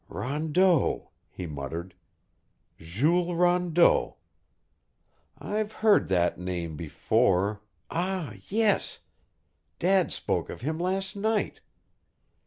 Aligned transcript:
"Rondeau!" 0.09 1.11
he 1.29 1.45
muttered. 1.45 1.93
"Jules 2.79 3.35
Rondeau! 3.35 4.17
I've 5.37 5.73
heard 5.73 6.07
that 6.07 6.39
name 6.39 6.75
before 6.75 7.61
ah, 7.91 8.33
yes! 8.49 9.01
Dad 9.77 10.11
spoke 10.11 10.49
of 10.49 10.61
him 10.61 10.79
last 10.79 11.15
night. 11.15 11.61